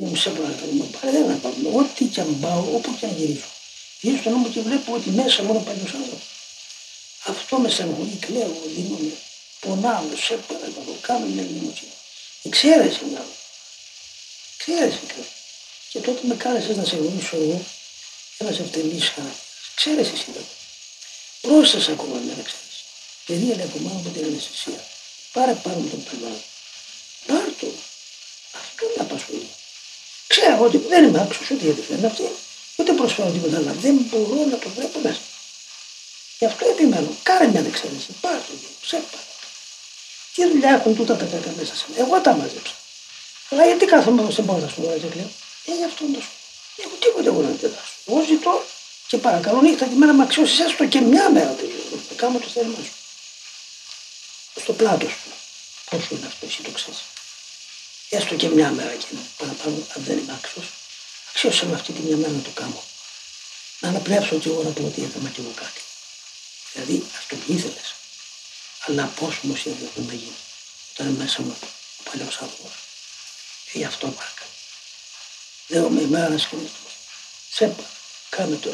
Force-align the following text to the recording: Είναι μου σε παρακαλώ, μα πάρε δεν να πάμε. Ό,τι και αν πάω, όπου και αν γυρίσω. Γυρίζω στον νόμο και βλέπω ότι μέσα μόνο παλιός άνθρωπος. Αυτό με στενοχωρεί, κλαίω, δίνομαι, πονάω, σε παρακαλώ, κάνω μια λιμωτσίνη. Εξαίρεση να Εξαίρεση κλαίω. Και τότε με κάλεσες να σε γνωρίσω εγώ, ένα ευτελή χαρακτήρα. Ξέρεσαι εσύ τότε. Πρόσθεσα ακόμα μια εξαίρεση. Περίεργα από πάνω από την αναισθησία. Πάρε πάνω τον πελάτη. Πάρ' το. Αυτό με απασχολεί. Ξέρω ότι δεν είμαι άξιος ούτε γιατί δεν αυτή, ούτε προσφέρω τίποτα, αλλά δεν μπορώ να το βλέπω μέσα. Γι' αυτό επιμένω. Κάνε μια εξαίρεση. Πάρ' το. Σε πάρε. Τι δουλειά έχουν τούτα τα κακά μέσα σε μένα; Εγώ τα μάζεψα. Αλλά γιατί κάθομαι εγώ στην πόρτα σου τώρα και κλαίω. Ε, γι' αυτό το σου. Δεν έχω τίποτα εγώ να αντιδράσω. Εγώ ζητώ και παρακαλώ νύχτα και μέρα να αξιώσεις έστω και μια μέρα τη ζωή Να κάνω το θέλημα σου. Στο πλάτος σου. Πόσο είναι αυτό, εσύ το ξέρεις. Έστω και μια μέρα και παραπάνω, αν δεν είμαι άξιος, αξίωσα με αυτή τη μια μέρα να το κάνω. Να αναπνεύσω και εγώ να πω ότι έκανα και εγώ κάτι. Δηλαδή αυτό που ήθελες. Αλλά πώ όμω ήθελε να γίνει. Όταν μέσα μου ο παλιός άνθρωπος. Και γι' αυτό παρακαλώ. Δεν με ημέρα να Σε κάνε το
Είναι 0.00 0.08
μου 0.08 0.16
σε 0.16 0.30
παρακαλώ, 0.30 0.72
μα 0.72 0.84
πάρε 0.84 1.10
δεν 1.10 1.26
να 1.26 1.34
πάμε. 1.34 1.68
Ό,τι 1.80 2.04
και 2.04 2.20
αν 2.20 2.40
πάω, 2.40 2.60
όπου 2.76 2.96
και 2.98 3.06
αν 3.06 3.14
γυρίσω. 3.16 3.50
Γυρίζω 4.00 4.20
στον 4.20 4.32
νόμο 4.32 4.48
και 4.48 4.60
βλέπω 4.60 4.92
ότι 4.94 5.10
μέσα 5.10 5.42
μόνο 5.42 5.60
παλιός 5.60 5.92
άνθρωπος. 5.94 6.28
Αυτό 7.24 7.58
με 7.58 7.68
στενοχωρεί, 7.70 8.16
κλαίω, 8.20 8.56
δίνομαι, 8.74 9.12
πονάω, 9.60 10.04
σε 10.26 10.34
παρακαλώ, 10.48 10.96
κάνω 11.00 11.26
μια 11.26 11.42
λιμωτσίνη. 11.42 11.90
Εξαίρεση 12.42 13.00
να 13.14 13.24
Εξαίρεση 14.56 15.00
κλαίω. 15.06 15.26
Και 15.90 15.98
τότε 16.00 16.20
με 16.26 16.34
κάλεσες 16.34 16.76
να 16.76 16.84
σε 16.84 16.96
γνωρίσω 16.96 17.36
εγώ, 17.36 17.64
ένα 18.38 18.50
ευτελή 18.50 19.00
χαρακτήρα. 19.00 19.44
Ξέρεσαι 19.74 20.12
εσύ 20.12 20.24
τότε. 20.24 20.54
Πρόσθεσα 21.40 21.92
ακόμα 21.92 22.16
μια 22.18 22.36
εξαίρεση. 22.42 22.82
Περίεργα 23.26 23.64
από 23.64 23.78
πάνω 23.78 23.98
από 24.00 24.08
την 24.08 24.24
αναισθησία. 24.24 24.80
Πάρε 25.32 25.54
πάνω 25.64 25.80
τον 25.90 26.04
πελάτη. 26.04 26.44
Πάρ' 27.26 27.52
το. 27.60 27.68
Αυτό 28.62 28.84
με 28.96 29.02
απασχολεί. 29.06 29.48
Ξέρω 30.36 30.64
ότι 30.64 30.78
δεν 30.78 31.04
είμαι 31.04 31.20
άξιος 31.20 31.50
ούτε 31.50 31.64
γιατί 31.64 31.82
δεν 31.90 32.04
αυτή, 32.04 32.22
ούτε 32.76 32.92
προσφέρω 32.92 33.30
τίποτα, 33.30 33.56
αλλά 33.56 33.72
δεν 33.72 33.94
μπορώ 34.08 34.44
να 34.50 34.58
το 34.58 34.68
βλέπω 34.76 34.98
μέσα. 35.02 35.20
Γι' 36.38 36.46
αυτό 36.46 36.66
επιμένω. 36.68 37.08
Κάνε 37.22 37.46
μια 37.48 37.60
εξαίρεση. 37.60 38.10
Πάρ' 38.20 38.40
το. 38.46 38.52
Σε 38.90 38.96
πάρε. 38.96 39.32
Τι 40.34 40.48
δουλειά 40.50 40.70
έχουν 40.78 40.96
τούτα 40.96 41.16
τα 41.16 41.24
κακά 41.24 41.52
μέσα 41.58 41.74
σε 41.76 41.84
μένα; 41.88 42.04
Εγώ 42.04 42.20
τα 42.20 42.32
μάζεψα. 42.36 42.74
Αλλά 43.50 43.64
γιατί 43.66 43.84
κάθομαι 43.84 44.20
εγώ 44.22 44.30
στην 44.30 44.46
πόρτα 44.46 44.68
σου 44.68 44.80
τώρα 44.80 44.98
και 44.98 45.06
κλαίω. 45.06 45.30
Ε, 45.68 45.72
γι' 45.78 45.84
αυτό 45.90 46.04
το 46.14 46.20
σου. 46.20 46.32
Δεν 46.76 46.86
έχω 46.86 46.96
τίποτα 47.04 47.28
εγώ 47.30 47.40
να 47.42 47.48
αντιδράσω. 47.48 47.94
Εγώ 48.06 48.24
ζητώ 48.30 48.64
και 49.06 49.16
παρακαλώ 49.16 49.60
νύχτα 49.60 49.86
και 49.86 49.94
μέρα 49.94 50.12
να 50.12 50.22
αξιώσεις 50.22 50.60
έστω 50.60 50.86
και 50.86 51.00
μια 51.00 51.30
μέρα 51.30 51.52
τη 51.60 51.64
ζωή 51.72 52.00
Να 52.08 52.14
κάνω 52.16 52.38
το 52.38 52.48
θέλημα 52.54 52.80
σου. 52.86 52.94
Στο 54.62 54.72
πλάτος 54.72 55.10
σου. 55.10 55.30
Πόσο 55.90 56.08
είναι 56.14 56.26
αυτό, 56.26 56.46
εσύ 56.46 56.62
το 56.62 56.70
ξέρεις. 56.70 57.00
Έστω 58.08 58.34
και 58.34 58.48
μια 58.48 58.70
μέρα 58.70 58.94
και 58.94 59.06
παραπάνω, 59.36 59.76
αν 59.96 60.04
δεν 60.04 60.18
είμαι 60.18 60.32
άξιος, 60.32 60.66
αξίωσα 61.28 61.66
με 61.66 61.74
αυτή 61.74 61.92
τη 61.92 62.00
μια 62.00 62.16
μέρα 62.16 62.32
να 62.32 62.42
το 62.42 62.50
κάνω. 62.50 62.82
Να 63.80 63.88
αναπνεύσω 63.88 64.38
και 64.38 64.48
εγώ 64.48 64.62
να 64.62 64.70
πω 64.70 64.84
ότι 64.84 65.02
έκανα 65.02 65.28
και 65.28 65.40
εγώ 65.40 65.52
κάτι. 65.54 65.80
Δηλαδή 66.72 67.04
αυτό 67.16 67.36
που 67.36 67.52
ήθελες. 67.52 67.94
Αλλά 68.86 69.04
πώ 69.04 69.26
όμω 69.44 69.54
ήθελε 69.54 70.06
να 70.06 70.14
γίνει. 70.14 70.36
Όταν 70.92 71.06
μέσα 71.06 71.42
μου 71.42 71.56
ο 71.98 72.02
παλιός 72.10 72.38
άνθρωπος. 72.38 72.72
Και 73.70 73.78
γι' 73.78 73.84
αυτό 73.84 74.06
παρακαλώ. 74.08 74.50
Δεν 75.66 75.92
με 75.92 76.00
ημέρα 76.00 76.28
να 76.28 76.38
Σε 77.50 77.74
κάνε 78.28 78.56
το 78.56 78.70